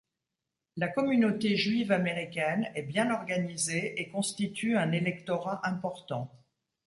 [0.77, 6.31] La communauté juive américaine est bien organisée et constitue un électorat important.